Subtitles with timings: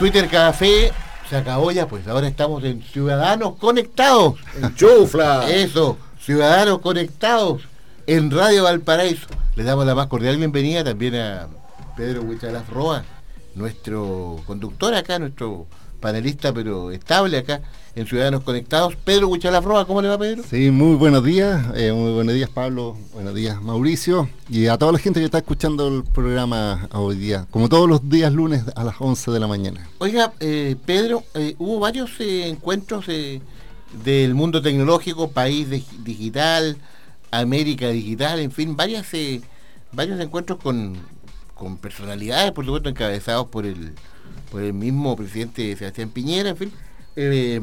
[0.00, 0.90] Twitter Café
[1.28, 4.40] se acabó ya, pues ahora estamos en Ciudadanos Conectados.
[4.56, 5.50] En Chufla.
[5.50, 7.64] Eso, Ciudadanos Conectados
[8.06, 9.26] en Radio Valparaíso.
[9.56, 11.48] Les damos la más cordial bienvenida también a
[11.98, 13.04] Pedro Huichalaf Roa,
[13.54, 15.66] nuestro conductor acá, nuestro
[16.00, 17.60] panelista pero estable acá
[17.94, 18.96] en Ciudadanos Conectados.
[18.96, 20.42] Pedro Huichalaf Roa, ¿cómo le va Pedro?
[20.48, 24.92] Sí, muy buenos días, eh, muy buenos días Pablo, buenos días Mauricio y a toda
[24.92, 28.84] la gente que está escuchando el programa hoy día, como todos los días lunes a
[28.84, 29.88] las 11 de la mañana.
[29.98, 35.68] Oiga, eh, Pedro, eh, hubo varios encuentros del mundo tecnológico, país
[36.04, 36.76] digital,
[37.30, 39.06] América Digital, en fin, varias,
[39.92, 40.96] varios encuentros con,
[41.54, 43.92] con personalidades, por supuesto, encabezados por el,
[44.50, 46.72] por el mismo presidente Sebastián Piñera, en fin.
[47.16, 47.60] Eh,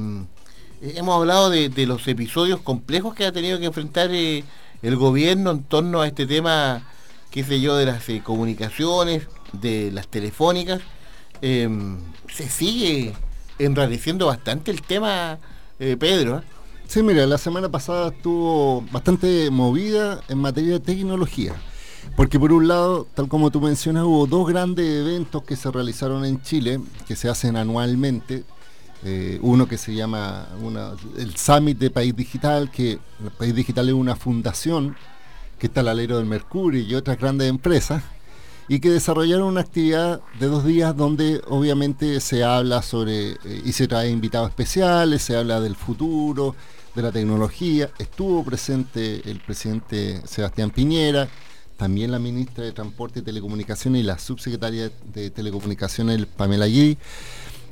[0.81, 4.43] hemos hablado de, los episodios complejos que ha tenido que enfrentar eh,
[4.81, 6.83] el gobierno en torno a este tema,
[7.31, 10.81] qué sé yo, de las eh, comunicaciones, de las telefónicas.
[11.41, 13.13] se sigue
[13.59, 15.39] enrareciendo bastante el tema,
[15.77, 16.43] Pedro.
[16.87, 21.53] Sí, mira, la semana pasada estuvo bastante movida en materia de tecnología.
[22.15, 26.23] Porque por un lado, tal como tú mencionas, hubo dos grandes eventos que se realizaron
[26.25, 28.43] en Chile, que se hacen anualmente.
[29.05, 30.47] Eh, uno que se llama
[31.17, 34.95] el Summit de País Digital, que el País Digital es una fundación
[35.59, 38.03] que está al alero del Mercurio y otras grandes empresas,
[38.67, 43.71] y que desarrollaron una actividad de dos días donde obviamente se habla sobre, eh, y
[43.71, 46.55] se trae invitados especiales, se habla del futuro,
[46.95, 47.89] de la tecnología.
[47.99, 51.29] Estuvo presente el presidente Sebastián Piñera,
[51.77, 56.97] también la ministra de Transporte y Telecomunicaciones y la subsecretaria de Telecomunicaciones, Pamela Gui,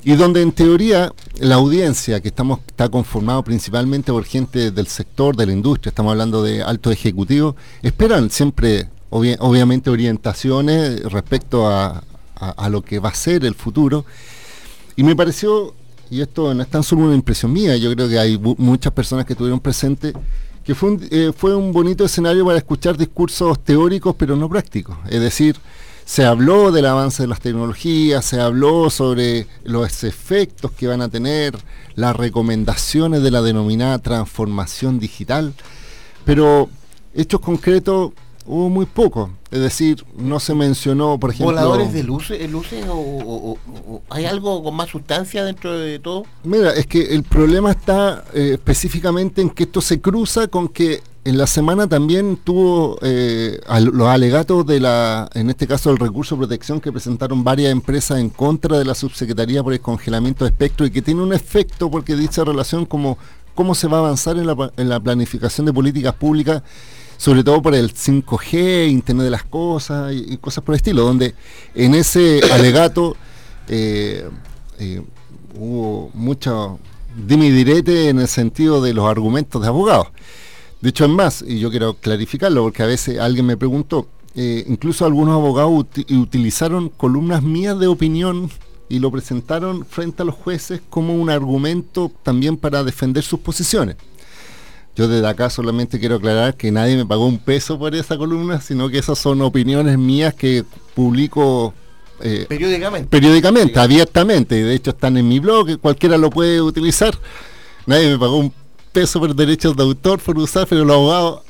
[0.06, 5.34] y donde en teoría la audiencia, que estamos, está conformado principalmente por gente del sector,
[5.34, 12.04] de la industria, estamos hablando de altos ejecutivos, esperan siempre, obviamente, orientaciones respecto a,
[12.70, 14.04] lo que va a ser el futuro.
[14.94, 15.74] Y me pareció,
[16.08, 19.26] y esto no es tan solo una impresión mía, yo creo que hay muchas personas
[19.26, 20.14] que estuvieron presentes,
[20.62, 20.76] que
[21.10, 24.96] eh, fue un bonito escenario para escuchar discursos teóricos pero no prácticos.
[25.10, 25.56] Es decir,
[26.06, 31.08] se habló del avance de las tecnologías, se habló sobre los efectos que van a
[31.08, 31.58] tener,
[31.96, 35.52] las recomendaciones de la denominada transformación digital,
[36.24, 36.70] pero
[37.12, 38.12] hechos concretos
[38.46, 39.32] hubo muy poco.
[39.50, 41.46] Es decir, no se mencionó, por ejemplo...
[41.46, 43.58] ¿Voladores de luces, luces o,
[44.08, 46.24] hay algo con más sustancia dentro de todo?
[46.44, 51.02] Mira, es que el problema está eh, específicamente en que esto se cruza con que
[51.26, 53.58] en la semana también tuvo eh,
[53.92, 58.20] los alegatos de la, en este caso el recurso de protección que presentaron varias empresas
[58.20, 61.90] en contra de la subsecretaría por el congelamiento de espectro y que tiene un efecto
[61.90, 63.18] porque dicha relación como
[63.56, 66.62] cómo se va a avanzar en la, en la planificación de políticas públicas
[67.16, 71.34] sobre todo por el 5G, Internet de las Cosas y, cosas por el estilo, donde
[71.74, 73.16] en ese alegato
[73.68, 74.28] eh,
[74.78, 75.02] eh,
[75.58, 76.78] hubo mucho
[77.16, 80.08] dime y direte en el sentido de los argumentos de abogados.
[80.86, 84.62] De hecho, es más, y yo quiero clarificarlo, porque a veces alguien me preguntó, eh,
[84.68, 88.48] incluso algunos abogados utilizaron columnas mías de opinión
[88.88, 93.96] y lo presentaron frente a los jueces como un argumento también para defender sus posiciones.
[94.94, 98.60] Yo desde acá solamente quiero aclarar que nadie me pagó un peso por esa columna,
[98.60, 100.62] sino que esas son opiniones mías que
[100.94, 101.74] publico
[102.20, 103.08] eh, periódicamente.
[103.08, 104.62] periódicamente, abiertamente.
[104.62, 107.18] De hecho están en mi blog, cualquiera lo puede utilizar.
[107.86, 108.52] Nadie me pagó un
[108.96, 111.40] peso por derechos de autor por usar, pero los abogados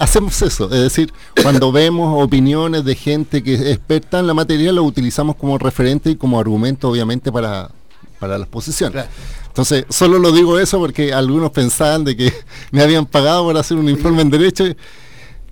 [0.00, 0.64] hacemos eso.
[0.64, 5.36] Es decir, cuando vemos opiniones de gente que es experta en la materia, lo utilizamos
[5.36, 7.70] como referente y como argumento, obviamente, para,
[8.18, 9.04] para las posiciones.
[9.46, 12.32] Entonces, solo lo digo eso porque algunos pensaban de que
[12.72, 14.64] me habían pagado por hacer un informe en derecho.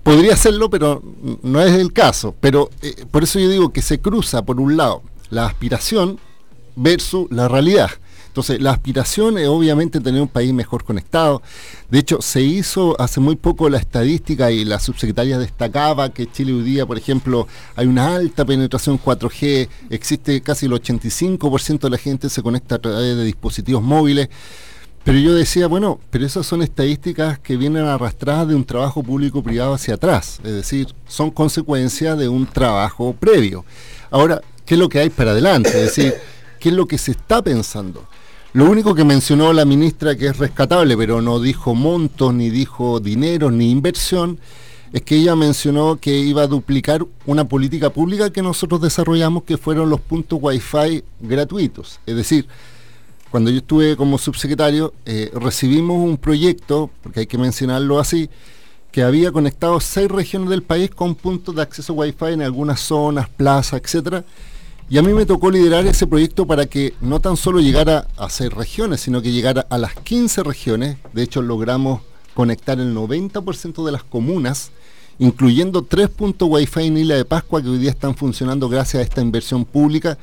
[0.02, 1.00] Podría hacerlo, pero
[1.44, 2.34] no es el caso.
[2.40, 6.19] Pero eh, por eso yo digo que se cruza, por un lado, la aspiración
[6.75, 7.90] versus la realidad.
[8.36, 11.40] Entonces, la aspiración es obviamente tener un país mejor conectado.
[11.88, 16.52] De hecho, se hizo hace muy poco la estadística y la subsecretaria destacaba que Chile
[16.52, 21.96] hoy día, por ejemplo, hay una alta penetración 4G, existe casi el 85% de la
[21.96, 24.28] gente se conecta a través de dispositivos móviles.
[25.02, 29.72] Pero yo decía, bueno, pero esas son estadísticas que vienen arrastradas de un trabajo público-privado
[29.72, 33.64] hacia atrás, es decir, son consecuencia de un trabajo previo.
[34.10, 35.70] Ahora, ¿qué es lo que hay para adelante?
[35.70, 36.12] Es decir,
[36.60, 38.06] qué es lo que se está pensando.
[38.56, 43.00] Lo único que mencionó la ministra que es rescatable, pero no dijo montos, ni dijo
[43.00, 44.38] dinero, ni inversión,
[44.94, 49.58] es que ella mencionó que iba a duplicar una política pública que nosotros desarrollamos, que
[49.58, 52.00] fueron los puntos Wi-Fi gratuitos.
[52.06, 52.47] Es decir,
[53.31, 58.31] cuando yo estuve como subsecretario, eh, recibimos un proyecto, porque hay que mencionarlo así,
[58.91, 63.29] que había conectado seis regiones del país con puntos de acceso Wi-Fi en algunas zonas,
[63.29, 64.25] plazas, etcétera.
[64.88, 68.30] Y a mí me tocó liderar ese proyecto para que no tan solo llegara a
[68.30, 70.98] seis regiones, sino que llegara a las 15 regiones.
[71.12, 72.02] De hecho, logramos
[72.34, 74.70] conectar el 90% de las comunas,
[75.18, 79.02] incluyendo tres puntos Wi-Fi en Isla de Pascua que hoy día están funcionando gracias a
[79.02, 80.18] esta inversión pública,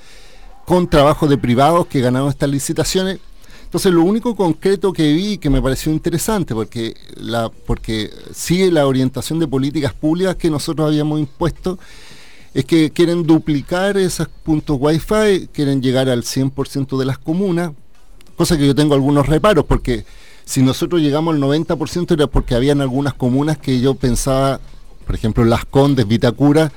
[0.65, 3.19] con trabajos de privados que ganaron estas licitaciones.
[3.65, 8.87] Entonces, lo único concreto que vi que me pareció interesante, porque, la, porque sigue la
[8.87, 11.77] orientación de políticas públicas que nosotros habíamos impuesto,
[12.53, 17.71] es que quieren duplicar esos puntos Wi-Fi, quieren llegar al 100% de las comunas,
[18.35, 20.05] cosa que yo tengo algunos reparos, porque
[20.45, 24.59] si nosotros llegamos al 90% era porque habían algunas comunas que yo pensaba,
[25.05, 26.71] por ejemplo, Las Condes, Vitacura,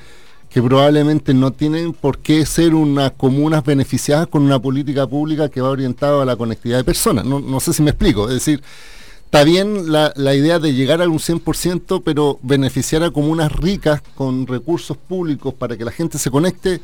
[0.48, 5.60] que probablemente no tienen por qué ser unas comunas beneficiadas con una política pública que
[5.60, 7.26] va orientada a la conectividad de personas.
[7.26, 8.28] No, no sé si me explico.
[8.28, 8.62] Es decir,
[9.26, 14.46] Está bien la, idea de llegar a un 100%, pero beneficiar a comunas ricas con
[14.46, 16.80] recursos públicos para que la gente se conecte,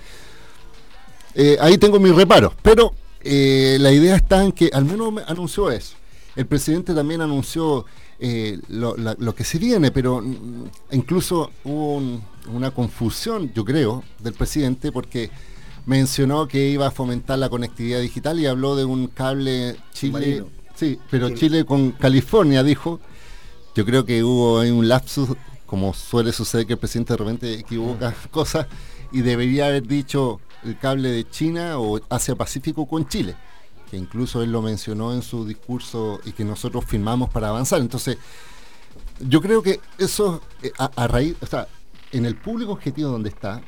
[1.35, 2.53] eh, ahí tengo mis reparos.
[2.61, 2.93] Pero
[3.23, 5.95] eh, la idea está en que al menos me anunció eso.
[6.35, 7.87] El presidente también anunció
[8.19, 12.03] eh, lo, que se viene, pero mm, incluso hubo
[12.53, 15.31] una confusión, yo creo, del presidente porque
[15.87, 20.45] mencionó que iba a fomentar la conectividad digital y habló de un cable Chile.
[20.75, 23.01] Sí, pero Chile con California dijo,
[23.75, 25.31] yo creo que hubo un lapsus,
[25.67, 28.29] como suele suceder que el presidente de repente equivoca mm.
[28.31, 28.67] cosas,
[29.13, 33.37] y debería haber dicho el cable de China o Asia-Pacífico con Chile,
[33.91, 37.81] que incluso él lo mencionó en su discurso y que nosotros firmamos para avanzar.
[37.81, 38.17] Entonces,
[39.21, 41.69] yo creo que eso, eh, a raíz, o sea,
[42.13, 43.63] en el público objetivo donde está,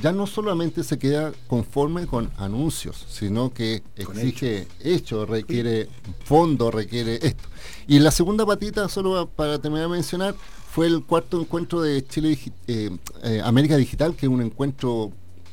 [0.00, 5.26] ya no solamente se queda conforme con anuncios, sino que exige hecho.
[5.26, 5.88] requiere
[6.24, 7.48] fondo, requiere esto.
[7.86, 10.34] Y la segunda patita, solo para terminar de mencionar,
[10.70, 12.90] fue el cuarto encuentro de Chile eh,
[13.24, 15.12] eh, América Digital, que es un encuentro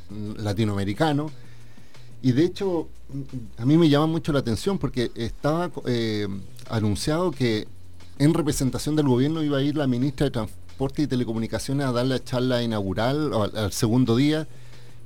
[0.09, 1.29] mm, latinoamericano.
[2.21, 2.87] Y de hecho,
[3.57, 6.27] a mí me llama mucho la atención porque estaba eh,
[6.69, 7.67] anunciado que
[8.17, 10.31] en representación del gobierno iba a ir la ministra de
[10.97, 14.47] Y Telecomunicaciones a dar la charla inaugural al, segundo día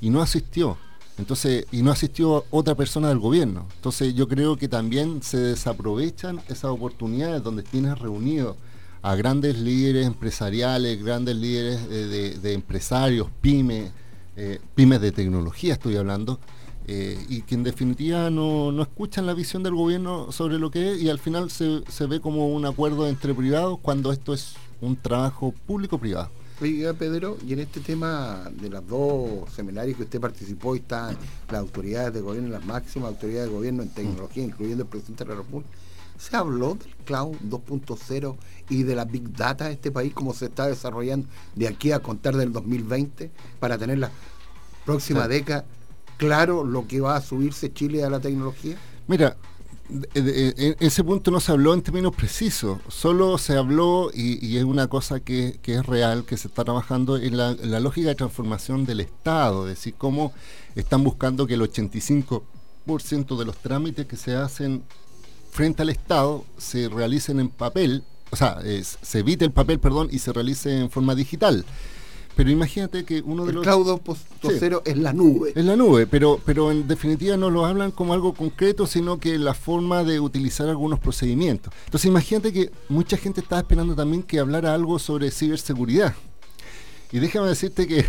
[0.01, 0.77] y no asistió.
[1.17, 3.65] Entonces, y no asistió otra persona del gobierno.
[3.75, 8.55] Entonces yo creo que también se desaprovechan esas oportunidades donde tienes reunido
[9.01, 13.91] a grandes líderes empresariales, grandes líderes de, empresarios, pymes,
[14.37, 16.39] eh, pymes de tecnología estoy hablando,
[16.85, 20.91] eh, y que en definitiva no, no, escuchan la visión del gobierno sobre lo que
[20.91, 24.55] es y al final se, se ve como un acuerdo entre privados cuando esto es
[24.83, 26.29] un trabajo público-privado.
[26.61, 31.15] Oiga, Pedro, y en este tema de los dos seminarios que usted participó y está
[31.49, 35.29] las autoridades de gobierno, las máximas autoridades de gobierno en tecnología, incluyendo el presidente de
[35.31, 35.71] la República,
[36.17, 38.35] ¿se habló del Cloud 2.0
[38.69, 41.99] y de la Big Data de este país, cómo se está desarrollando de aquí a
[41.99, 44.11] contar del 2020 para tener la
[44.85, 45.65] próxima década
[46.17, 48.77] claro lo que va a subirse Chile a la tecnología?
[49.07, 49.35] Mira,
[49.89, 54.87] en ese punto no se habló en términos precisos, solo se habló, y, es una
[54.87, 59.67] cosa que, es real, que se está trabajando en la, lógica de transformación del Estado,
[59.67, 60.33] es decir, cómo
[60.75, 64.83] están buscando que el 85% de los trámites que se hacen
[65.51, 68.59] frente al Estado se realicen en papel, o sea,
[69.01, 71.65] se evite el papel, perdón, y se realice en forma digital.
[72.35, 73.63] Pero imagínate que uno de los...
[73.63, 75.53] Cloud 2.0 es la nube.
[75.55, 79.37] Es la nube, pero, pero en definitiva no lo hablan como algo concreto, sino que
[79.37, 81.73] la forma de utilizar algunos procedimientos.
[81.85, 86.15] Entonces imagínate que mucha gente estaba esperando también que hablara algo sobre ciberseguridad.
[87.11, 88.05] Y déjame decirte que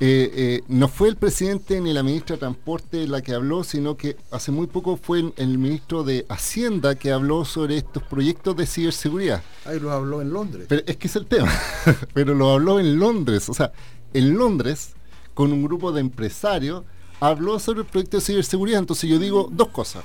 [0.00, 3.96] eh, eh, no fue el presidente ni la ministra de Transporte la que habló, sino
[3.96, 8.66] que hace muy poco fue el, ministro de Hacienda que habló sobre estos proyectos de
[8.66, 9.42] ciberseguridad.
[9.64, 10.66] Ahí lo habló en Londres.
[10.68, 11.52] Pero es que es el tema,
[12.12, 13.48] pero lo habló en Londres.
[13.48, 13.72] O sea,
[14.12, 14.94] en Londres,
[15.32, 16.82] con un grupo de empresarios,
[17.20, 18.80] habló sobre el proyecto de ciberseguridad.
[18.80, 20.04] Entonces yo digo dos cosas.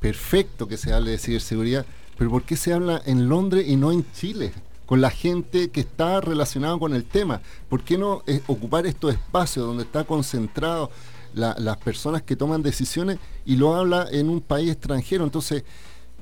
[0.00, 1.86] Perfecto que se hable de ciberseguridad,
[2.18, 4.52] pero ¿por qué se habla en Londres y no en Chile?
[4.86, 7.40] Con la gente que está relacionada con el tema.
[7.68, 10.90] ¿Por qué no eh, ocupar estos espacios donde está concentrado
[11.34, 15.24] las personas que toman decisiones y lo habla en un país extranjero?
[15.24, 15.64] Entonces,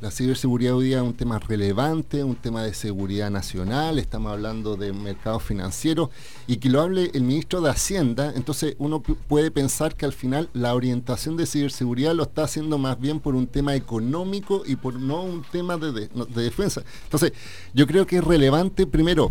[0.02, 4.74] La ciberseguridad hoy día es un tema relevante, un tema de seguridad nacional, estamos hablando
[4.74, 6.10] de mercados financieros
[6.48, 10.50] y que lo hable el ministro de Hacienda, entonces uno puede pensar que al final
[10.54, 14.94] la orientación de ciberseguridad lo está haciendo más bien por un tema económico y por
[14.94, 16.82] no un tema de, de defensa.
[17.04, 17.32] Entonces,
[17.72, 19.30] yo creo que es relevante primero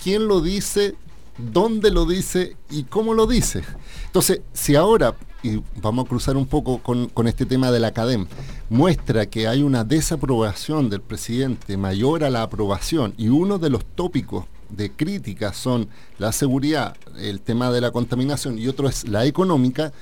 [0.00, 0.94] quién lo dice,
[1.36, 3.64] dónde lo dice y cómo lo dice.
[4.06, 8.28] Entonces, si ahora y vamos a cruzar un poco con, este tema de la academia,
[8.72, 13.84] muestra que hay una desaprobación del presidente mayor a la aprobación y uno de los
[13.84, 15.88] tópicos de crítica son
[16.18, 19.92] la seguridad, el tema de la contaminación y otro es la económica,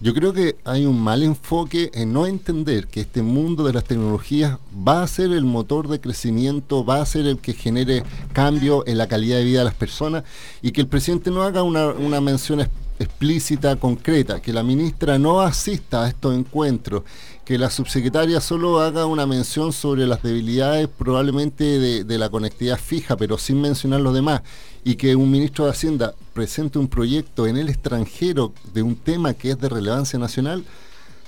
[0.00, 3.82] yo creo que hay un mal enfoque en no entender que este mundo de las
[3.82, 8.86] tecnologías va a ser el motor de crecimiento, va a ser el que genere cambio
[8.86, 10.22] en la calidad de vida de las personas
[10.62, 12.60] y que el presidente no haga una, una mención
[13.00, 17.02] explícita, concreta, que la ministra no asista a estos encuentros,
[17.44, 23.16] que la subsecretaria solo haga una mención sobre las debilidades probablemente de, la conectividad fija,
[23.16, 24.42] pero sin mencionar los demás,
[24.84, 29.34] y que un ministro de Hacienda presente un proyecto en el extranjero de un tema
[29.34, 30.64] que es de relevancia nacional,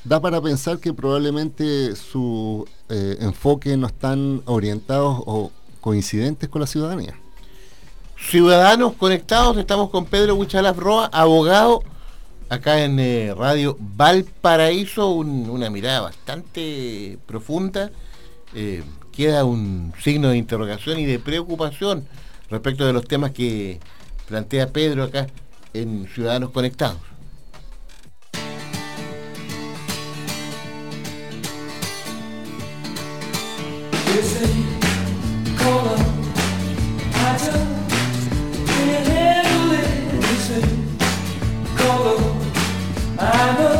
[0.05, 5.51] da para pensar que probablemente su eh, enfoque no están orientados o
[5.81, 7.15] coincidentes con la ciudadanía.
[8.17, 11.83] Ciudadanos conectados, estamos con Pedro Huichalaf Roa, abogado,
[12.53, 17.91] acá en eh, Radio Valparaíso, una mirada bastante profunda.
[18.55, 22.07] Eh, queda un signo de interrogación y de preocupación
[22.51, 23.81] respecto de los temas que
[24.29, 25.29] plantea Pedro acá
[25.73, 27.01] en Ciudadanos Conectados.
[43.25, 43.72] I know.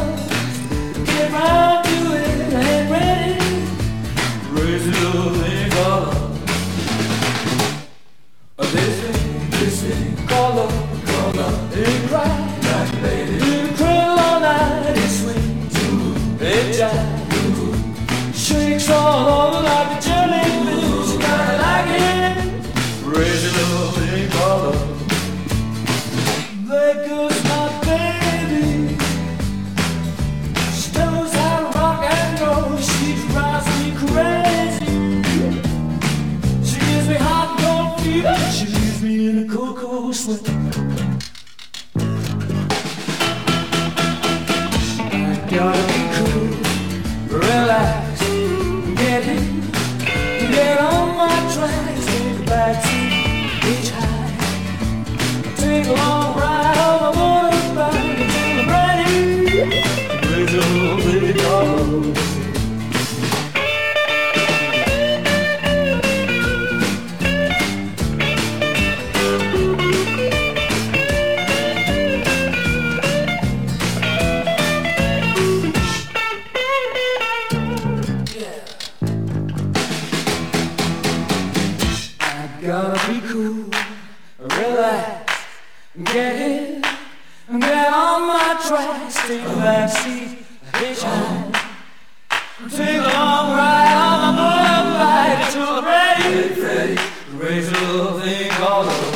[98.83, 99.13] color.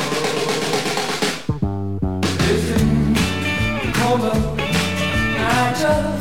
[2.39, 3.17] Living.
[5.39, 6.16] I just.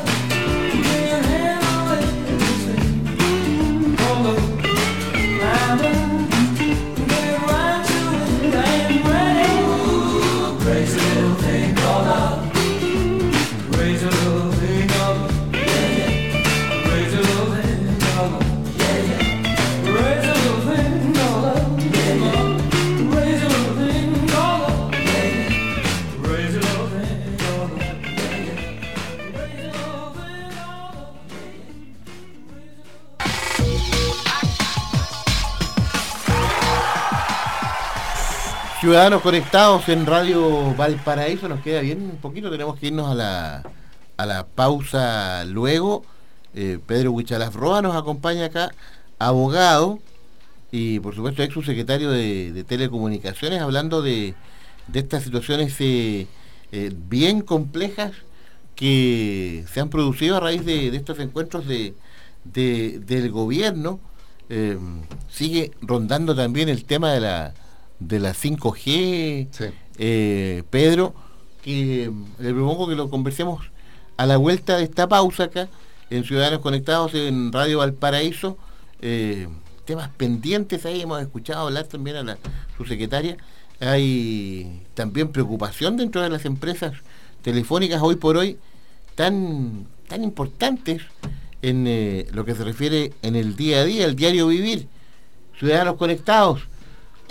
[38.86, 43.62] Ciudadanos conectados en Radio Valparaíso, nos queda bien un poquito, tenemos que irnos a la,
[44.16, 46.04] a la pausa luego.
[46.54, 48.70] Eh, Pedro Huichalaf Roa nos acompaña acá,
[49.18, 49.98] abogado
[50.70, 54.36] y por supuesto ex subsecretario de, de Telecomunicaciones, hablando de,
[54.94, 56.28] estas situaciones eh,
[56.70, 58.12] eh, bien complejas
[58.76, 61.96] que se han producido a raíz de, estos encuentros de,
[62.44, 63.98] del gobierno.
[65.28, 67.54] sigue rondando también el tema de la
[67.98, 69.48] de la 5G,
[69.98, 71.14] eh, Pedro,
[71.62, 73.66] que le propongo que lo conversemos
[74.16, 75.68] a la vuelta de esta pausa acá,
[76.10, 78.56] en Ciudadanos Conectados, en Radio Valparaíso,
[79.02, 79.48] eh,
[79.84, 82.38] temas pendientes ahí, hemos escuchado hablar también a la
[82.76, 83.36] subsecretaria,
[83.80, 86.92] hay también preocupación dentro de las empresas
[87.42, 88.58] telefónicas hoy por hoy
[89.14, 91.02] tan, tan importantes
[91.62, 94.88] en eh, lo que se refiere en el día a día, el diario vivir,
[95.58, 96.62] ciudadanos conectados.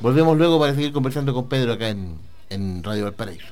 [0.01, 2.17] Volvemos luego para seguir conversando con Pedro acá en,
[2.49, 3.45] en Radio Valparaíso.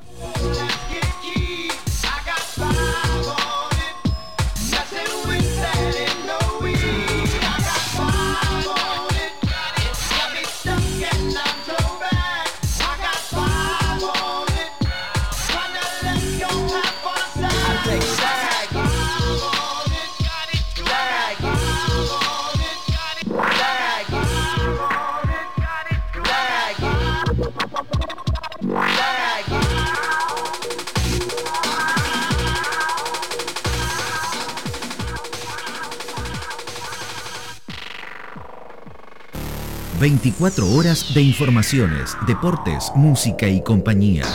[40.03, 44.25] ...24 horas de informaciones, deportes, música y compañía.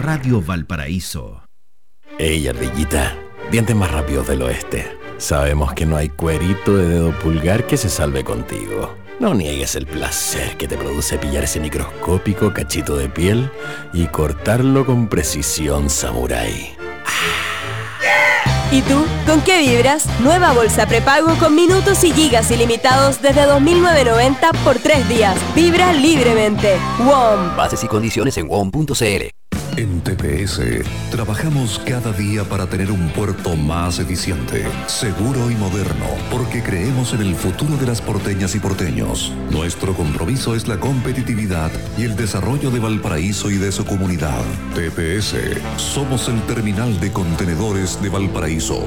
[0.00, 1.44] Radio Valparaíso.
[2.18, 3.16] Ey, ardillita,
[3.52, 4.98] dientes más rápidos del oeste.
[5.18, 8.96] Sabemos que no hay cuerito de dedo pulgar que se salve contigo.
[9.20, 13.48] No niegues el placer que te produce pillar ese microscópico cachito de piel
[13.92, 16.81] y cortarlo con precisión samurái.
[18.72, 19.04] ¿Y tú?
[19.26, 20.06] ¿Con qué vibras?
[20.20, 25.36] Nueva bolsa prepago con minutos y gigas ilimitados desde 2.990 por tres días.
[25.54, 26.78] Vibra libremente.
[27.00, 27.54] WOM.
[27.54, 29.41] Bases y condiciones en WOM.cl.
[29.76, 30.60] En TPS
[31.10, 37.22] trabajamos cada día para tener un puerto más eficiente, seguro y moderno, porque creemos en
[37.22, 39.32] el futuro de las porteñas y porteños.
[39.50, 44.42] Nuestro compromiso es la competitividad y el desarrollo de Valparaíso y de su comunidad.
[44.74, 45.36] TPS,
[45.78, 48.86] somos el terminal de contenedores de Valparaíso.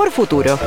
[0.00, 0.58] mejor futuro.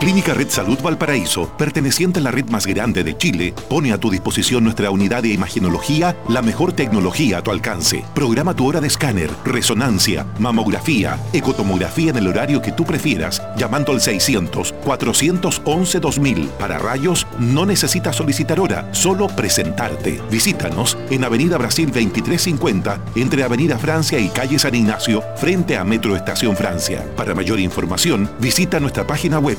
[0.00, 4.10] Clínica Red Salud Valparaíso, perteneciente a la red más grande de Chile, pone a tu
[4.10, 8.04] disposición nuestra unidad de imagenología, la mejor tecnología a tu alcance.
[8.14, 13.90] Programa tu hora de escáner, resonancia, mamografía, ecotomografía en el horario que tú prefieras, llamando
[13.90, 16.46] al 600-411-2000.
[16.50, 20.22] Para rayos, no necesitas solicitar hora, solo presentarte.
[20.30, 26.14] Visítanos en Avenida Brasil 2350, entre Avenida Francia y Calle San Ignacio, frente a Metro
[26.14, 27.04] Estación Francia.
[27.16, 29.58] Para mayor información, visita nuestra página web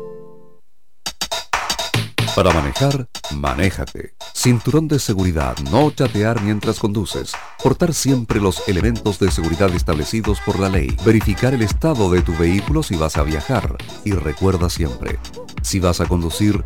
[2.41, 4.15] Para manejar, manéjate.
[4.33, 7.33] Cinturón de seguridad, no chatear mientras conduces.
[7.61, 10.97] Portar siempre los elementos de seguridad establecidos por la ley.
[11.05, 13.77] Verificar el estado de tu vehículo si vas a viajar.
[14.05, 15.19] Y recuerda siempre,
[15.61, 16.65] si vas a conducir,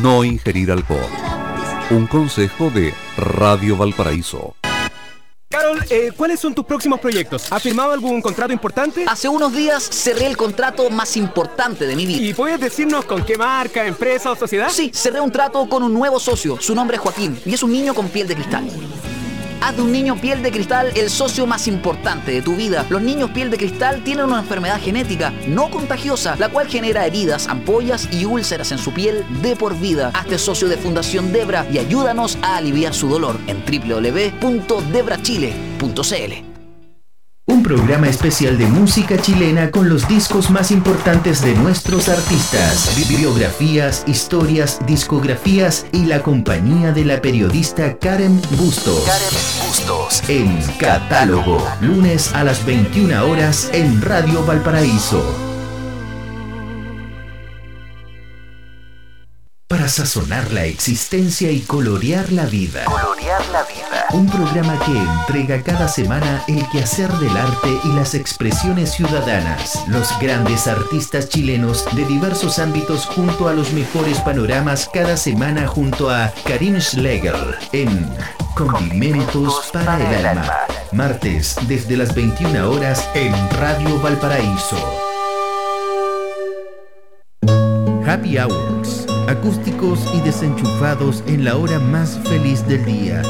[0.00, 1.10] no ingerir alcohol.
[1.90, 4.54] Un consejo de Radio Valparaíso.
[5.52, 7.50] Carol, eh, ¿cuáles son tus próximos proyectos?
[7.50, 9.04] ¿Has firmado algún contrato importante?
[9.08, 12.22] Hace unos días cerré el contrato más importante de mi vida.
[12.22, 14.68] ¿Y puedes decirnos con qué marca, empresa o sociedad?
[14.68, 16.56] Sí, cerré un trato con un nuevo socio.
[16.60, 18.64] Su nombre es Joaquín y es un niño con piel de cristal.
[19.60, 22.84] Haz de un niño piel de cristal el socio más importante de tu vida.
[22.88, 27.46] Los niños piel de cristal tienen una enfermedad genética no contagiosa, la cual genera heridas,
[27.48, 30.10] ampollas y úlceras en su piel de por vida.
[30.14, 36.49] Hazte socio de Fundación Debra y ayúdanos a aliviar su dolor en www.debrachile.cl.
[37.60, 44.02] Un programa especial de música chilena con los discos más importantes de nuestros artistas, bibliografías,
[44.06, 49.04] historias, discografías y la compañía de la periodista Karen Bustos.
[49.04, 50.22] Karen Bustos.
[50.30, 55.22] En Catálogo, lunes a las 21 horas en Radio Valparaíso.
[59.68, 62.86] Para sazonar la existencia y colorear la vida.
[62.86, 63.79] Colorear la vida.
[64.12, 69.84] Un programa que entrega cada semana el quehacer del arte y las expresiones ciudadanas.
[69.86, 76.10] Los grandes artistas chilenos de diversos ámbitos junto a los mejores panoramas cada semana junto
[76.10, 78.08] a Karim Schlegel en
[78.56, 80.58] Condimentos para el Alma.
[80.90, 84.76] Martes desde las 21 horas en Radio Valparaíso.
[88.06, 89.06] Happy Hours.
[89.28, 93.22] Acústicos y desenchufados en la hora más feliz del día.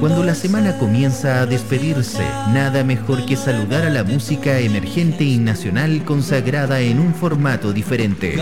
[0.00, 5.38] Cuando la semana comienza a despedirse, nada mejor que saludar a la música emergente y
[5.38, 8.36] nacional consagrada en un formato diferente.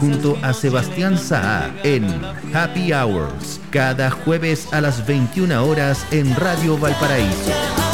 [0.00, 2.04] Junto a Sebastián Saa en
[2.52, 7.93] Happy Hours, cada jueves a las 21 horas en Radio Valparaíso.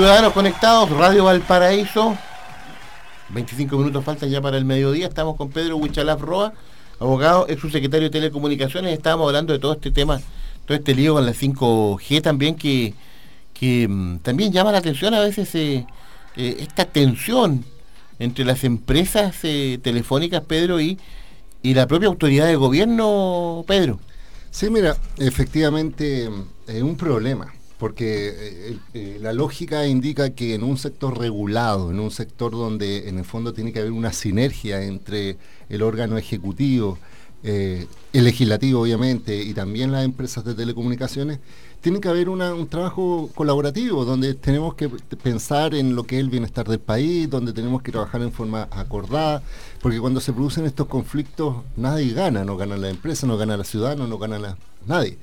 [0.00, 2.16] Ciudadanos Conectados, Radio Valparaíso.
[3.28, 5.06] 25 minutos faltan ya para el mediodía.
[5.06, 6.54] Estamos con Pedro Huichalaf Roa,
[6.98, 8.94] abogado, ex subsecretario de Telecomunicaciones.
[8.94, 10.18] Estábamos hablando de todo este tema,
[10.64, 12.94] todo este lío con la 5G también, que,
[13.52, 15.86] que mm, también llama la atención a veces eh,
[16.34, 17.62] eh, esta tensión
[18.18, 20.98] entre las empresas eh, telefónicas, Pedro, y,
[21.62, 24.00] y la propia autoridad de gobierno, Pedro.
[24.50, 26.30] Sí, mira, efectivamente
[26.66, 31.98] es un problema porque eh, eh, la lógica indica que en un sector regulado, en
[31.98, 35.38] un sector donde en el fondo tiene que haber una sinergia entre
[35.70, 36.98] el órgano ejecutivo,
[37.42, 41.38] eh, el legislativo obviamente, y también las empresas de telecomunicaciones,
[41.80, 44.90] tiene que haber un trabajo colaborativo donde tenemos que
[45.22, 48.68] pensar en lo que es el bienestar del país, donde tenemos que trabajar en forma
[48.70, 49.42] acordada,
[49.80, 53.64] porque cuando se producen estos conflictos nadie gana, no gana la empresa, no gana la
[53.64, 55.16] ciudadano, no gana nadie.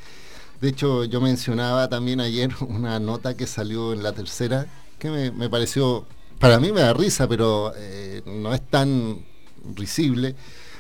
[0.62, 4.68] De hecho, yo mencionaba también ayer una nota que salió en la tercera,
[5.00, 6.06] que me, pareció,
[6.40, 9.20] para mí me da risa, pero eh, no es tan
[9.76, 10.36] risible,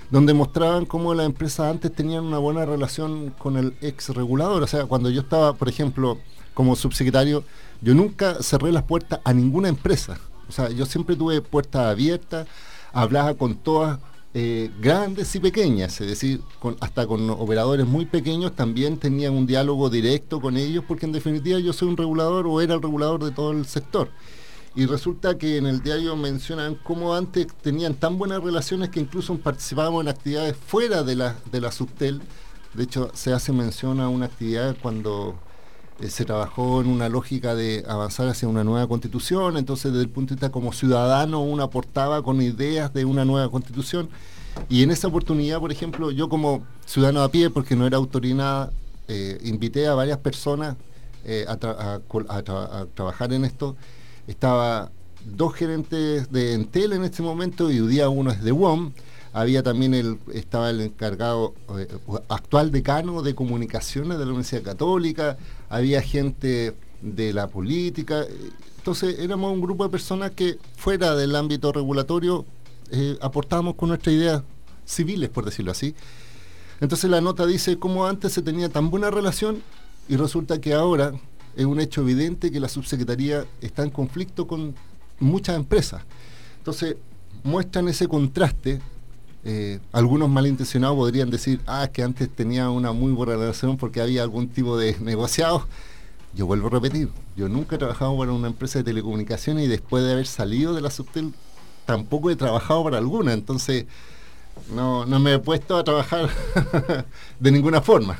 [0.09, 4.63] donde mostraban cómo las empresas antes tenían una buena relación con el ex regulador.
[4.63, 6.17] O sea, cuando yo estaba, por ejemplo,
[6.53, 7.43] como subsecretario,
[7.81, 10.17] yo nunca cerré las puertas a ninguna empresa.
[10.49, 12.47] O sea, yo siempre tuve puertas abiertas,
[12.93, 13.99] hablaba con todas
[14.33, 16.41] eh, grandes y pequeñas, es decir,
[16.81, 21.59] hasta con operadores muy pequeños también tenían un diálogo directo con ellos, porque en definitiva
[21.59, 24.09] yo soy un regulador o era el regulador de todo el sector.
[24.75, 29.35] Y resulta que en el diario mencionan cómo antes tenían tan buenas relaciones que incluso
[29.39, 32.21] participábamos en actividades fuera de la, de la subtel.
[32.75, 35.39] De hecho, se hace mención a una actividad cuando
[35.99, 40.09] eh, se trabajó en una lógica de avanzar hacia una nueva constitución, entonces desde el
[40.09, 44.09] punto de vista como ciudadano uno aportaba con ideas de una nueva constitución
[44.69, 48.71] y en esa oportunidad, por ejemplo, yo como ciudadano a pie, porque no era autoridad,
[49.07, 50.75] eh, invité a varias personas
[51.25, 51.57] eh, a,
[52.93, 53.75] trabajar en esto.
[54.27, 54.91] Estaba
[55.25, 58.91] dos gerentes de Entel en este momento y hoy día uno es de WOM
[59.37, 61.87] había también el, estaba el encargado eh,
[62.27, 65.37] actual decano de comunicaciones de la Universidad Católica,
[65.69, 68.25] había gente de la política,
[68.77, 72.45] entonces éramos un grupo de personas que fuera del ámbito regulatorio
[72.89, 74.41] eh, aportábamos con nuestras ideas
[74.85, 75.93] civiles, por decirlo así.
[76.81, 79.61] Entonces la nota dice cómo antes se tenía tan buena relación
[80.09, 81.13] y resulta que ahora
[81.55, 84.73] es un hecho evidente que la subsecretaría está en conflicto con
[85.19, 86.01] muchas empresas.
[86.57, 86.95] Entonces
[87.43, 88.79] muestran ese contraste
[89.43, 94.23] eh, algunos malintencionados podrían decir, ah, que antes tenía una muy buena relación porque había
[94.23, 95.67] algún tipo de negociado.
[96.33, 100.03] Yo vuelvo a repetir, yo nunca he trabajado para una empresa de telecomunicaciones y después
[100.03, 101.33] de haber salido de la Subtel
[101.85, 103.85] tampoco he trabajado para alguna, entonces
[104.75, 106.29] no, me he puesto a trabajar
[107.39, 108.19] de ninguna forma.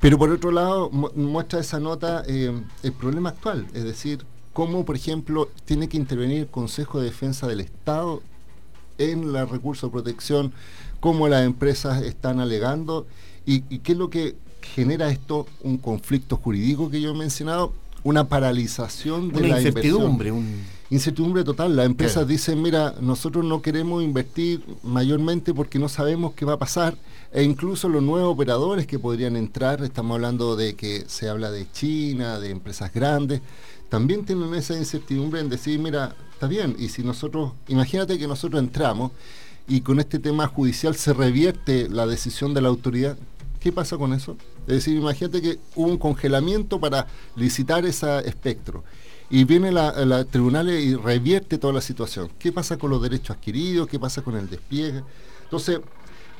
[0.00, 4.96] Pero por otro lado, muestra esa nota eh, el problema actual, es decir, cómo, por
[4.96, 8.22] ejemplo, tiene que intervenir el Consejo de Defensa del Estado
[9.00, 10.52] en la recurso de protección,
[11.00, 13.06] cómo las empresas están alegando
[13.46, 17.72] y, qué es lo que genera esto, un conflicto jurídico que yo he mencionado,
[18.04, 20.32] una paralización de la incertidumbre,
[20.90, 21.76] Incertidumbre total.
[21.76, 26.58] Las empresas dicen, mira, nosotros no queremos invertir mayormente porque no sabemos qué va a
[26.58, 26.96] pasar.
[27.32, 31.70] E incluso los nuevos operadores que podrían entrar, estamos hablando de que se habla de
[31.70, 33.40] China, de empresas grandes,
[33.90, 38.62] también tienen esa incertidumbre en decir, mira, está bien, y si nosotros, imagínate que nosotros
[38.62, 39.10] entramos
[39.68, 43.18] y con este tema judicial se revierte la decisión de la autoridad,
[43.58, 44.36] ¿qué pasa con eso?
[44.66, 48.84] Es decir, imagínate que hubo un congelamiento para licitar ese espectro
[49.28, 52.30] y viene la, la tribunal y revierte toda la situación.
[52.38, 53.88] ¿Qué pasa con los derechos adquiridos?
[53.88, 55.02] ¿Qué pasa con el despliegue?
[55.44, 55.80] Entonces,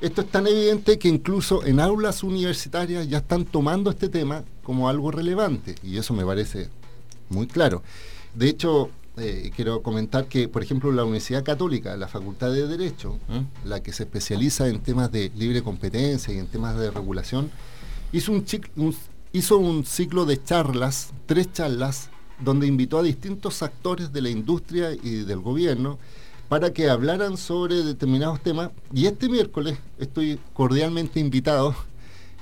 [0.00, 4.88] esto es tan evidente que incluso en aulas universitarias ya están tomando este tema como
[4.88, 6.68] algo relevante y eso me parece
[7.30, 7.82] muy claro.
[8.34, 13.18] De hecho, eh, quiero comentar que, por ejemplo, la Universidad Católica, la Facultad de Derecho,
[13.28, 13.68] ¿Mm?
[13.68, 17.50] la que se especializa en temas de libre competencia y en temas de regulación,
[18.12, 18.44] hizo un,
[19.32, 24.92] hizo un ciclo de charlas, tres charlas, donde invitó a distintos actores de la industria
[24.92, 25.98] y del gobierno
[26.48, 28.70] para que hablaran sobre determinados temas.
[28.92, 31.76] Y este miércoles estoy cordialmente invitado,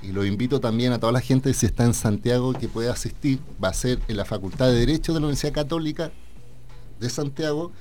[0.02, 3.40] y lo invito también a toda la gente si está en Santiago que pueda asistir,
[3.62, 6.12] va a ser en la Facultad de Derecho de la Universidad Católica
[7.00, 7.72] de Santiago,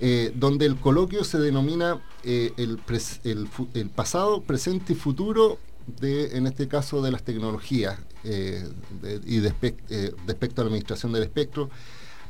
[0.00, 2.78] eh, donde el coloquio se denomina eh, el,
[3.88, 5.58] pasado, presente y futuro
[6.00, 8.68] de, en este caso, de las tecnologías eh,
[9.26, 11.70] y respecto a la administración del espectro.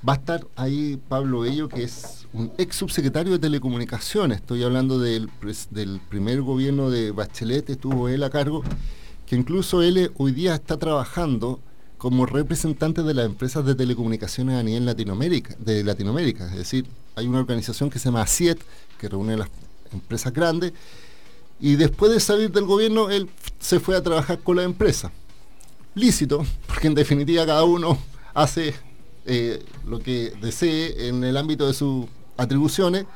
[0.07, 4.39] Va a estar ahí Pablo Bello, que es un ex subsecretario de Telecomunicaciones.
[4.39, 5.29] Estoy hablando del,
[5.71, 8.63] del primer gobierno de Bachelet, estuvo él a cargo,
[9.27, 11.61] que incluso él hoy día está trabajando
[11.99, 16.47] como representante de las empresas de telecomunicaciones a nivel Latinoamérica, de Latinoamérica.
[16.51, 18.61] Es decir, hay una organización que se llama ACIET,
[18.99, 19.49] que reúne las
[19.93, 20.73] empresas grandes,
[21.59, 25.11] y después de salir del gobierno, él se fue a trabajar con la empresa.
[25.95, 27.99] Lícito, porque en definitiva cada uno
[28.35, 28.75] hace
[29.25, 33.07] eh, lo que desee en el ámbito de sus atribuciones.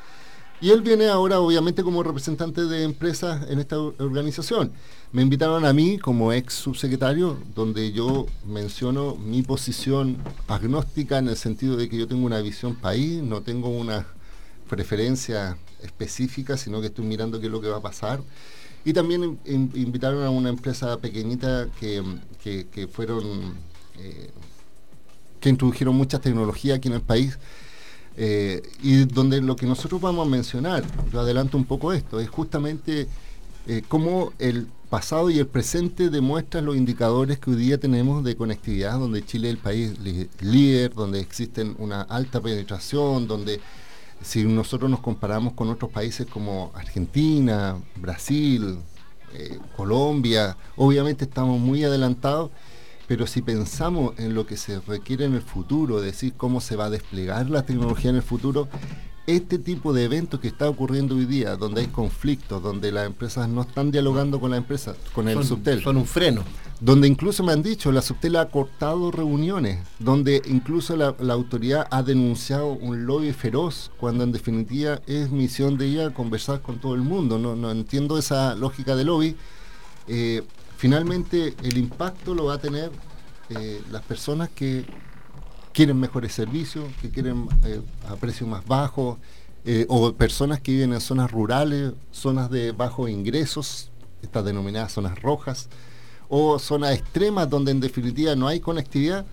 [0.62, 4.72] Y él viene ahora, obviamente, como representante de empresas en esta organización.
[5.10, 10.18] Me invitaron a mí como ex subsecretario, donde yo menciono mi posición
[10.48, 14.06] agnóstica en el sentido de que yo tengo una visión país, no tengo una
[14.68, 18.20] preferencia específica, sino que estoy mirando qué es lo que va a pasar.
[18.84, 22.02] Y también invitaron a una empresa pequeñita que,
[22.92, 23.54] fueron,
[23.98, 24.30] eh,
[25.40, 27.38] que introdujeron muchas tecnologías aquí en el país.
[28.16, 32.28] Eh, y donde lo que nosotros vamos a mencionar, yo adelanto un poco esto, es
[32.28, 33.08] justamente
[33.66, 38.34] eh, cómo el pasado y el presente demuestran los indicadores que hoy día tenemos de
[38.34, 39.98] conectividad, donde Chile es el país
[40.40, 43.60] líder, donde existen una alta penetración, donde
[44.22, 48.78] si nosotros nos comparamos con otros países como Argentina, Brasil,
[49.32, 52.50] eh, Colombia, obviamente estamos muy adelantados,
[53.10, 56.84] pero si pensamos en lo que se requiere en el futuro, decir, cómo se va
[56.84, 58.68] a desplegar la tecnología en el futuro,
[59.26, 63.48] este tipo de eventos que está ocurriendo hoy día, donde hay conflictos, donde las empresas
[63.48, 65.82] no están dialogando con la empresa, con el subtel.
[65.82, 66.44] Son un freno.
[66.78, 72.04] Donde incluso me han dicho, la subtel ha cortado reuniones, donde incluso la, autoridad ha
[72.04, 77.02] denunciado un lobby feroz, cuando en definitiva es misión de ella conversar con todo el
[77.02, 77.40] mundo.
[77.40, 79.36] No, entiendo esa lógica de lobby.
[80.06, 80.42] Eh,
[80.80, 82.90] finalmente el impacto lo va a tener
[83.50, 84.86] eh, las personas que
[85.74, 89.18] quieren mejores servicios, que quieren eh, a precios más bajos,
[89.66, 93.90] eh, o personas que viven en zonas rurales, zonas de bajos ingresos,
[94.22, 95.68] estas denominadas zonas rojas,
[96.30, 99.26] o zonas extremas donde en definitiva no hay conectividad,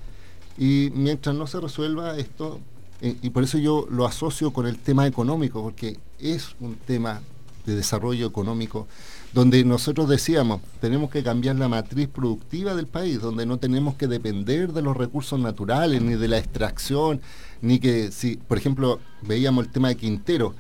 [0.58, 2.60] y mientras no se resuelva esto,
[3.00, 7.22] y por eso yo lo asocio con el tema económico, porque es un tema
[7.66, 8.86] de desarrollo económico
[9.34, 14.08] donde nosotros decíamos, tenemos que cambiar la matriz productiva del país, donde no tenemos que
[14.08, 17.22] depender de los recursos naturales, ni de la extracción,
[17.62, 20.56] ni que si, por ejemplo, veíamos el tema de Quintero,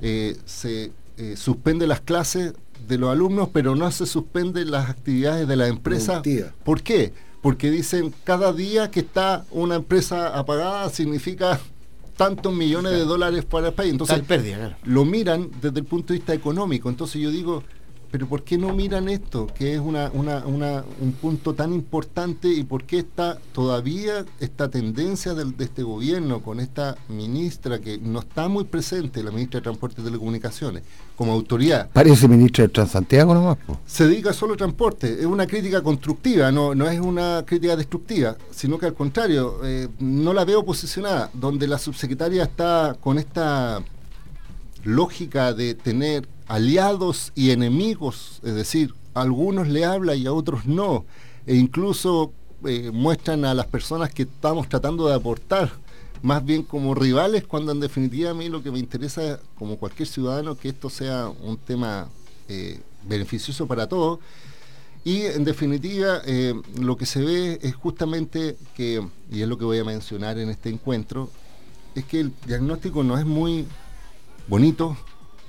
[0.00, 2.54] eh, se eh, suspende las clases
[2.86, 6.22] de los alumnos, pero no se suspenden las actividades de la empresa.
[6.64, 7.12] ¿Por qué?
[7.42, 11.60] Porque dicen, cada día que está una empresa apagada significa
[12.16, 13.92] tantos millones de dólares para el país.
[13.92, 14.22] Entonces,
[14.84, 16.88] lo miran desde el punto de vista económico.
[16.88, 17.62] Entonces yo digo,
[18.10, 22.84] pero ¿por qué no miran esto, que es una, un punto tan importante y por
[22.84, 28.64] qué está todavía esta tendencia de, este gobierno con esta ministra que no está muy
[28.64, 30.82] presente, la ministra de Transporte y Telecomunicaciones,
[31.16, 31.88] como autoridad?
[31.92, 33.58] Parece ministra de Transantiago nomás.
[33.86, 38.36] Se dedica solo a transporte, es una crítica constructiva, no, no es una crítica destructiva,
[38.50, 43.82] sino que al contrario, eh, no la veo posicionada, donde la subsecretaria está con esta
[44.84, 50.66] lógica de tener aliados y enemigos, es decir, a algunos le habla y a otros
[50.66, 51.04] no,
[51.46, 52.32] e incluso
[52.64, 55.70] eh, muestran a las personas que estamos tratando de aportar
[56.22, 60.08] más bien como rivales, cuando en definitiva a mí lo que me interesa como cualquier
[60.08, 62.08] ciudadano que esto sea un tema
[62.48, 64.18] eh, beneficioso para todos.
[65.04, 69.64] Y en definitiva, eh, lo que se ve es justamente que, y es lo que
[69.64, 71.30] voy a mencionar en este encuentro,
[71.94, 73.66] es que el diagnóstico no es muy
[74.48, 74.96] bonito,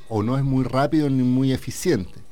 [0.10, 2.28] o no es muy rápido ni muy eficiente.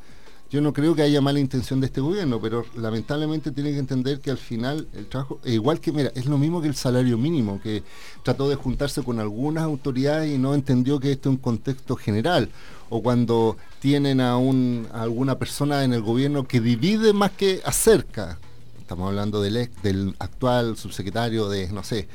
[0.51, 4.19] Yo no creo que haya mala intención de este gobierno, pero lamentablemente tiene que entender
[4.19, 7.17] que al final el trabajo, e igual que, mira, es lo mismo que el salario
[7.17, 7.83] mínimo, que
[8.23, 12.49] trató de juntarse con algunas autoridades y no entendió que esto es un contexto general.
[12.89, 18.37] O cuando tienen a, un, alguna persona en el gobierno que divide más que acerca.
[18.79, 22.07] Estamos hablando del, ex, del actual subsecretario de, no sé,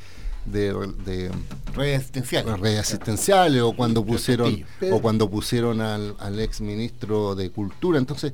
[0.45, 0.73] de,
[1.05, 1.31] de
[1.73, 7.49] redes asistenciales, redes asistenciales o cuando pusieron o cuando pusieron al, al ex ministro de
[7.49, 7.99] cultura.
[7.99, 8.33] Entonces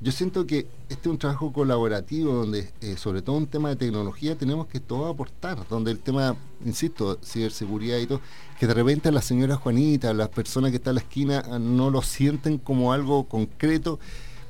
[0.00, 3.76] yo siento que este es un trabajo colaborativo donde, eh, sobre todo un tema de
[3.76, 8.20] tecnología, tenemos que todo aportar, donde el tema, insisto, ciberseguridad y todo,
[8.60, 11.90] que de repente a la señora Juanita, las personas que están en la esquina, no
[11.90, 13.98] lo sienten como algo concreto,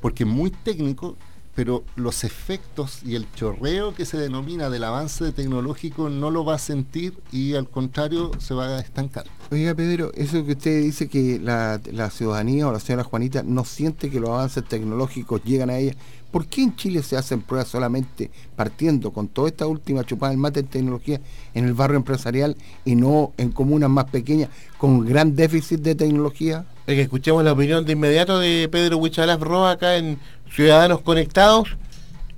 [0.03, 1.17] porque es muy técnico
[1.59, 6.55] pero los efectos y el chorreo que se denomina del avance tecnológico no lo va
[6.55, 9.25] a sentir y al contrario se va a estancar.
[9.51, 11.81] Oiga Pedro, eso que usted dice que la,
[12.11, 15.97] ciudadanía o la señora Juanita no siente que los avances tecnológicos llegan a ella,
[16.31, 20.39] ¿por qué en Chile se hacen pruebas solamente partiendo con toda esta última chupada del
[20.39, 21.21] mate en tecnología
[21.55, 24.49] en el barrio empresarial y no en comunas más pequeñas
[24.79, 26.67] con gran déficit de tecnología?
[26.95, 30.19] que escuchemos la opinión de inmediato de Pedro Huichalaf Roa acá en
[30.51, 31.77] Ciudadanos Conectados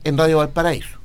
[0.04, 0.99] en Radio Valparaíso.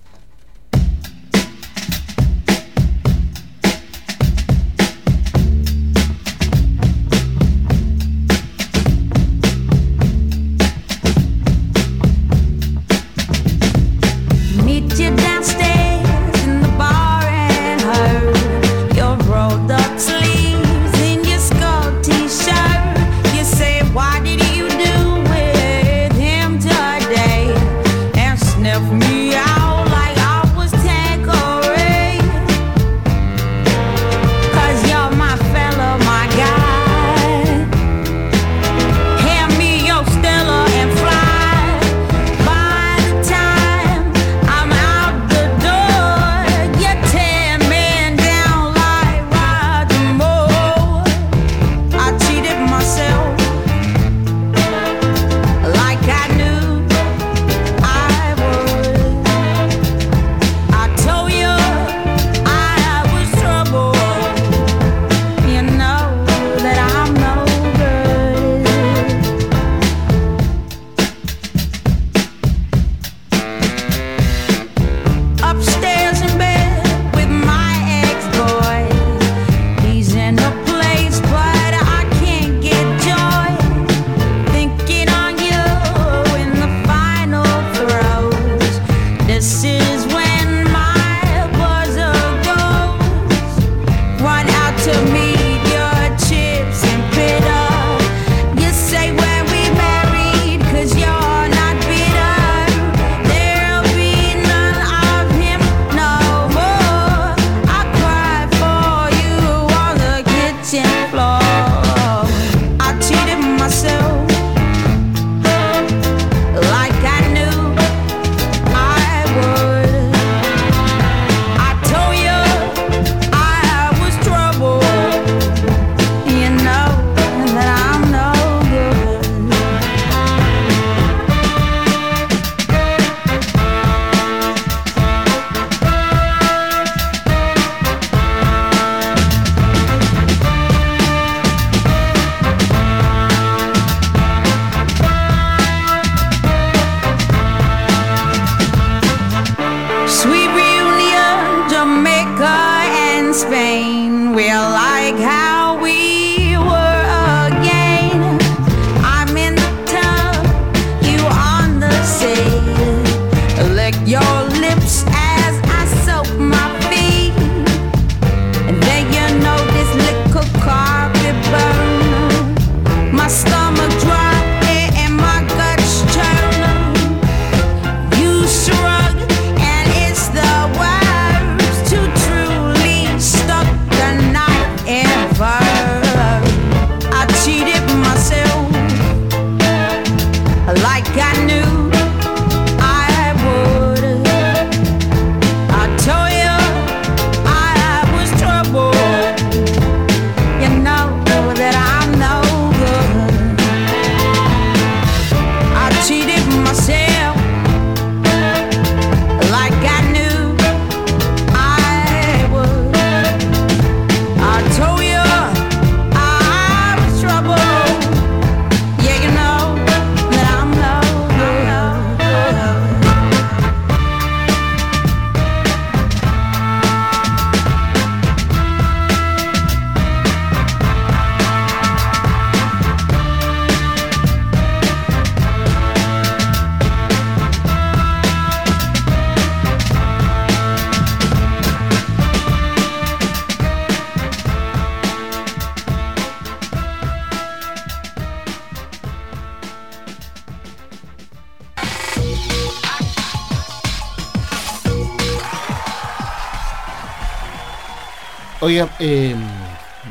[258.65, 259.35] Oiga, eh,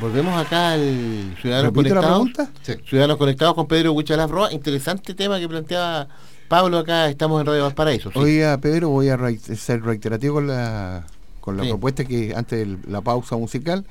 [0.00, 2.52] volvemos acá al Ciudadanos ¿Repite la Conectados.
[2.88, 4.52] Ciudadanos Conectados con Pedro Huichalaf Roa.
[4.52, 6.06] Interesante tema que planteaba
[6.46, 7.08] Pablo acá.
[7.08, 8.12] Estamos en Radio Valparaíso.
[8.12, 8.18] sí.
[8.18, 9.18] Oiga, Pedro, voy a
[9.56, 11.04] ser reiterativo con la,
[11.40, 11.70] con la Sí.
[11.70, 13.84] propuesta que antes de la pausa musical.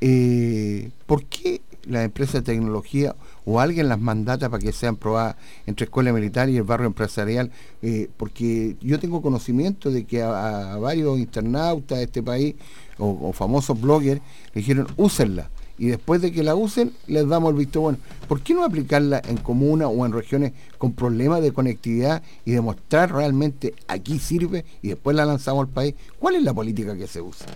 [0.00, 3.14] Eh, ¿Por qué las empresas de tecnología
[3.44, 7.50] o alguien las mandata para que sean probadas entre escuela militar y el barrio empresarial?
[7.82, 12.54] Eh, porque yo tengo conocimiento de que a, varios internautas de este país
[12.98, 14.20] o, o famosos bloggers
[14.52, 17.98] le dijeron úsenla y después de que la usen les damos el visto bueno.
[18.28, 23.12] ¿Por qué no aplicarla en comunas o en regiones con problemas de conectividad y demostrar
[23.12, 25.94] realmente aquí sirve y después la lanzamos al país?
[26.18, 27.46] ¿Cuál es la política que se usa?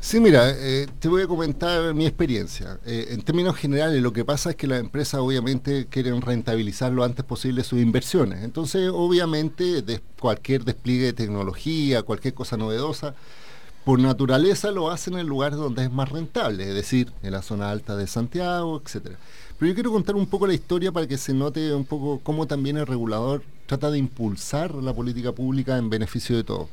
[0.00, 2.78] Sí, mira, eh, te voy a comentar mi experiencia.
[2.86, 7.04] Eh, en términos generales, lo que pasa es que las empresas obviamente quieren rentabilizar lo
[7.04, 8.44] antes posible sus inversiones.
[8.44, 13.14] Entonces, obviamente, de cualquier despliegue de tecnología, cualquier cosa novedosa,
[13.86, 17.70] por naturaleza lo hacen en lugares donde es más rentable, es decir, en la zona
[17.70, 19.16] alta de Santiago, etcétera.
[19.56, 22.48] Pero yo quiero contar un poco la historia para que se note un poco cómo
[22.48, 26.68] también el regulador trata de impulsar la política pública en beneficio de todos.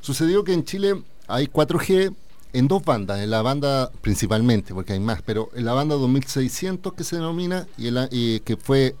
[0.00, 2.14] Sucedió que en Chile hay 4G
[2.52, 6.92] en dos bandas, en la banda principalmente, porque hay más, pero en la banda 2600
[6.92, 8.94] que se denomina y, que fue,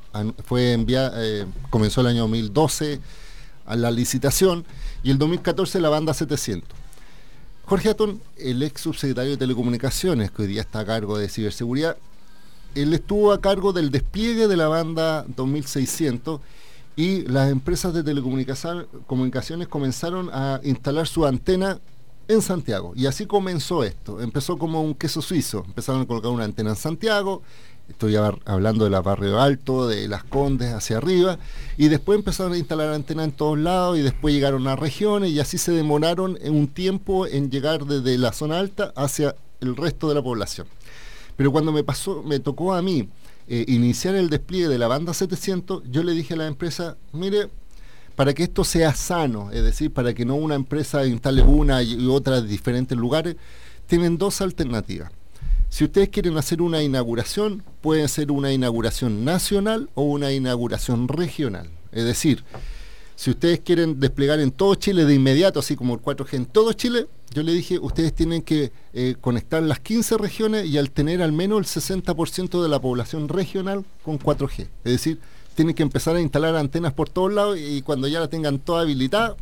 [0.44, 2.98] fue enviada, eh, comenzó el año 2012
[3.64, 4.64] a la licitación
[5.04, 6.83] y el 2014 la banda 700.
[7.66, 11.96] Jorge Atón, el ex subsecretario de Telecomunicaciones, que hoy día está a cargo de ciberseguridad,
[12.74, 16.40] él estuvo a cargo del despliegue de la banda 2600
[16.96, 21.80] y las empresas de telecomunicación- comunicaciones comenzaron a instalar su antena
[22.28, 22.92] en Santiago.
[22.96, 24.20] Y así comenzó esto.
[24.20, 25.64] Empezó como un queso suizo.
[25.66, 27.42] Empezaron a colocar una antena en Santiago.
[27.88, 31.38] Estoy hab- hablando de la Barrio Alto, de Las Condes hacia arriba.
[31.76, 35.40] Y después empezaron a instalar antenas en todos lados y después llegaron a regiones y
[35.40, 40.08] así se demoraron en un tiempo en llegar desde la zona alta hacia el resto
[40.08, 40.66] de la población.
[41.36, 43.08] Pero cuando me pasó, me tocó a mí
[43.48, 47.48] eh, iniciar el despliegue de la banda 700, yo le dije a la empresa, mire,
[48.16, 51.94] para que esto sea sano, es decir, para que no una empresa instale una y
[51.94, 53.36] y otra en diferentes lugares,
[53.86, 55.10] tienen dos alternativas.
[55.74, 61.68] Si ustedes quieren hacer una inauguración, pueden ser una inauguración nacional o una inauguración regional.
[61.90, 62.44] Es decir,
[63.16, 66.72] si ustedes quieren desplegar en todo Chile de inmediato, así como el 4G en todo
[66.74, 71.20] Chile, yo le dije, ustedes tienen que eh, conectar las 15 regiones y al tener
[71.20, 74.68] al menos el 60% de la población regional con 4G.
[74.84, 75.18] Es decir,
[75.56, 78.82] tienen que empezar a instalar antenas por todos lados y cuando ya la tengan toda
[78.82, 79.34] habilitada,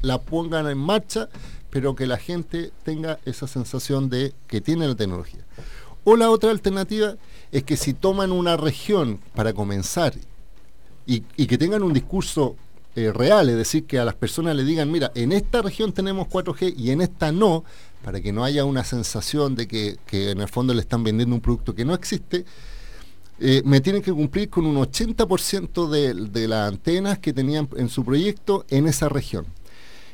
[0.00, 1.28] la pongan en marcha,
[1.72, 5.40] pero que la gente tenga esa sensación de que tiene la tecnología.
[6.04, 7.16] O la otra alternativa
[7.50, 10.12] es que si toman una región para comenzar
[11.06, 12.56] y, que tengan un discurso
[12.94, 16.28] eh, real, es decir, que a las personas le digan, mira, en esta región tenemos
[16.28, 17.64] 4G y en esta no,
[18.04, 21.40] para que no haya una sensación de que, en el fondo le están vendiendo un
[21.40, 22.44] producto que no existe,
[23.40, 27.88] eh, me tienen que cumplir con un 80% de, de las antenas que tenían en
[27.88, 29.46] su proyecto en esa región.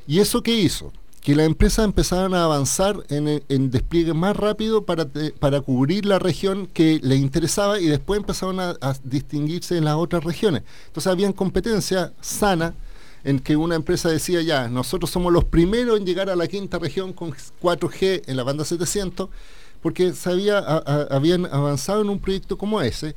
[0.06, 0.92] ¿Y eso qué hizo?
[1.28, 5.06] Que las empresas empezaban a avanzar en, despliegue más rápido para,
[5.38, 8.74] para cubrir la región que les interesaba y después empezaron a,
[9.04, 10.62] distinguirse en las otras regiones.
[10.86, 12.72] Entonces había competencia sana
[13.24, 16.78] en que una empresa decía ya, nosotros somos los primeros en llegar a la quinta
[16.78, 19.28] región con 4G en la banda 700,
[19.82, 23.14] porque se había, a- a- habían avanzado en un proyecto como ese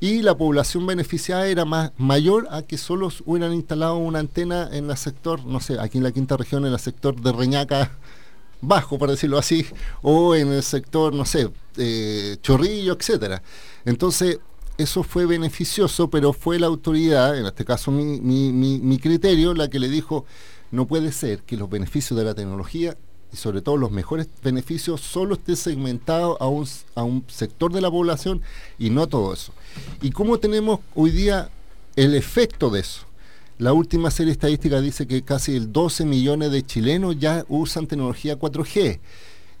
[0.00, 4.90] y la población beneficiada era más mayor a que solo hubieran instalado una antena en
[4.90, 7.90] el sector, no sé, aquí en la quinta región, en el sector de Reñaca
[8.62, 9.66] bajo, por decirlo así,
[10.02, 13.42] o en el sector, no sé, eh, Chorrillo, etcétera.
[13.84, 14.38] Entonces,
[14.78, 19.52] eso fue beneficioso, pero fue la autoridad, en este caso mi, mi- mi- mi criterio,
[19.54, 20.24] la que le dijo,
[20.70, 22.96] no puede ser que los beneficios de la tecnología
[23.32, 27.80] y sobre todo los mejores beneficios solo estén segmentados a un, a un sector de
[27.80, 28.42] la población
[28.78, 29.52] y no todo eso.
[30.00, 31.50] ¿Y cómo tenemos hoy día
[31.96, 33.02] el efecto de eso?
[33.58, 38.38] La última serie estadística dice que casi el 12 millones de chilenos ya usan tecnología
[38.38, 38.98] 4G.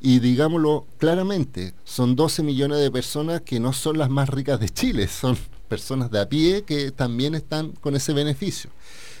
[0.00, 4.70] Y digámoslo claramente, son 12 millones de personas que no son las más ricas de
[4.70, 5.36] Chile, son
[5.68, 8.70] personas de a pie que también están con ese beneficio.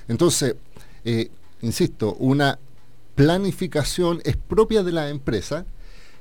[0.08, 0.56] Entonces,
[1.04, 1.30] eh,
[1.60, 2.58] insisto, una
[3.20, 5.66] planificación es propia de la empresa,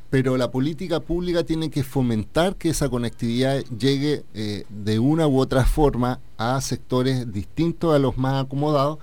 [0.10, 5.40] pero la política pública tiene que fomentar que esa conectividad llegue eh, de una u
[5.40, 8.98] otra forma a sectores distintos a los más acomodados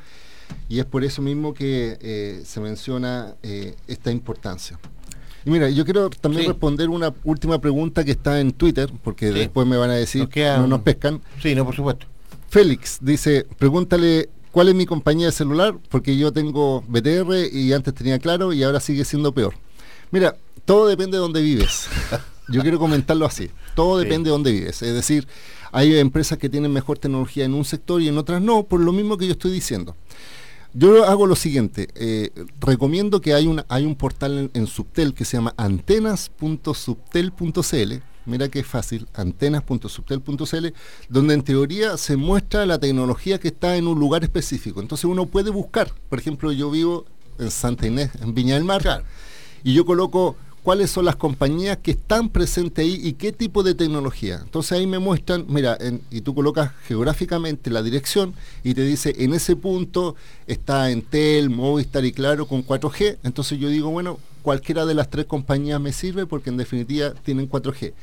[0.68, 4.78] y es por eso mismo que eh, se menciona eh, esta importancia.
[5.46, 6.48] Y mira, yo quiero también Sí.
[6.48, 9.38] responder una última pregunta que está en Twitter, porque Sí.
[9.38, 11.22] después me van a decir queda no nos pescan.
[11.40, 12.04] Sí, no, por supuesto.
[12.50, 17.92] Félix dice, pregúntale cuál es mi compañía de celular, porque yo tengo BTR y antes
[17.92, 19.52] tenía claro y ahora sigue siendo peor.
[20.10, 20.34] Mira,
[20.64, 21.86] todo depende de dónde vives.
[22.48, 23.50] Yo quiero comentarlo así.
[23.74, 24.04] Todo Sí.
[24.06, 24.80] depende de dónde vives.
[24.80, 25.28] Es decir,
[25.72, 28.92] hay empresas que tienen mejor tecnología en un sector y en otras no, por lo
[28.92, 29.94] mismo que yo estoy diciendo.
[30.72, 35.12] Yo hago lo siguiente, eh, recomiendo que hay, una, hay un portal en, en Subtel
[35.12, 37.92] que se llama antenas.subtel.cl,
[38.26, 40.66] mira que fácil, antenas.subtel.cl,
[41.08, 44.80] donde en teoría se muestra la tecnología que está en un lugar específico.
[44.80, 47.06] Entonces uno puede buscar, por ejemplo, yo vivo
[47.38, 49.04] en Santa Inés, en Viña del Mar,
[49.62, 53.74] y yo coloco cuáles son las compañías que están presentes ahí y qué tipo de
[53.74, 54.40] tecnología.
[54.42, 59.14] Entonces ahí me muestran, mira, en- y tú colocas geográficamente la dirección y te dice,
[59.18, 60.16] en ese punto
[60.48, 63.18] está Entel, Movistar y Claro con 4G.
[63.22, 67.50] Entonces yo digo, bueno, cualquiera de las tres compañías me sirve porque en definitiva tienen
[67.50, 67.94] 4G.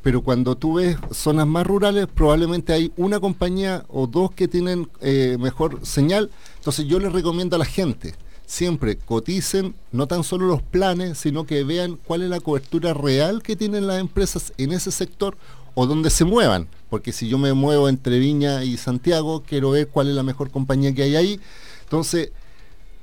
[0.00, 4.88] Pero cuando tú ves zonas más rurales, probablemente hay una compañía o dos que tienen
[5.02, 6.30] eh, mejor señal.
[6.56, 8.14] Entonces yo les recomiendo a la gente,
[8.46, 13.42] siempre coticen no tan solo los planes, sino que vean cuál es la cobertura real
[13.42, 15.36] que tienen las empresas en ese sector
[15.74, 16.66] o donde se muevan.
[16.88, 20.50] Porque si yo me muevo entre Viña y Santiago, quiero ver cuál es la mejor
[20.50, 21.40] compañía que hay ahí.
[21.82, 22.32] Entonces,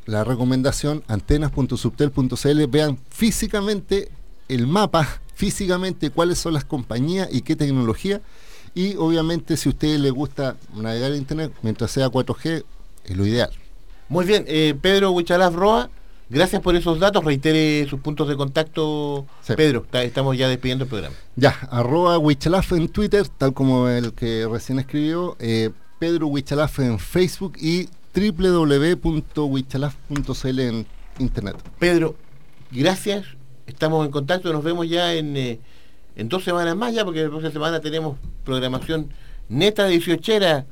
[0.07, 4.09] la recomendación antenas.subtel.cl vean físicamente
[4.47, 8.21] el mapa, físicamente cuáles son las compañías y qué tecnología.
[8.73, 12.63] Y obviamente si a ustedes les gusta navegar en internet, mientras sea 4G,
[13.05, 13.49] es lo ideal.
[14.09, 15.89] Muy bien, eh, Pedro Huichalaf Roa,
[16.29, 17.23] gracias por esos datos.
[17.25, 19.25] Reitere sus puntos de contacto.
[19.41, 19.53] Sí.
[19.57, 21.15] Pedro, está- estamos ya despidiendo el programa.
[21.35, 26.99] Ya, arroba Huichalaf en Twitter, tal como el que recién escribió, eh, Pedro Huichalaf en
[26.99, 30.85] Facebook y www.huichalaf.cl en
[31.19, 31.55] internet.
[31.79, 32.15] Pedro,
[32.71, 33.25] gracias.
[33.65, 34.51] Estamos en contacto.
[34.53, 35.59] Nos vemos ya en, eh,
[36.15, 39.09] en dos semanas más, ya, porque la próxima semana tenemos programación
[39.49, 40.65] neta de 18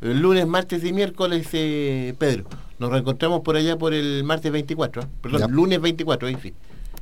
[0.00, 2.44] el lunes, martes y miércoles, eh, Pedro.
[2.78, 5.06] Nos reencontramos por allá por el martes 24, ¿eh?
[5.22, 5.46] perdón, Ya.
[5.48, 6.52] lunes 24, ahí sí.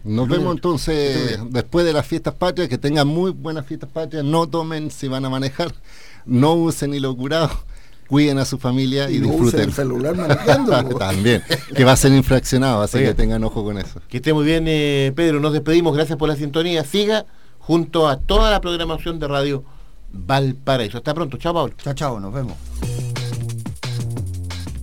[0.04, 0.38] Nos Lunes.
[0.38, 4.90] vemos entonces después de las fiestas patrias, que tengan muy buenas fiestas patrias, no tomen
[4.90, 5.72] si van a manejar,
[6.26, 7.50] no usen ni lo curado,
[8.12, 9.68] cuiden a su familia y, Y no usen disfruten.
[9.70, 10.82] el celular manejando.
[10.98, 11.42] También,
[11.74, 13.08] que va a ser infraccionado, así Oiga.
[13.08, 14.02] que tengan ojo con eso.
[14.06, 15.40] Que esté muy bien, eh, Pedro.
[15.40, 15.94] Nos despedimos.
[15.96, 16.84] Gracias por la sintonía.
[16.84, 17.24] Siga
[17.58, 19.64] junto a toda la programación de Radio
[20.12, 20.98] Valparaíso.
[20.98, 21.38] Hasta pronto.
[21.38, 21.74] Chao, Pablo.
[21.82, 23.11] Chao, chao, nos vemos.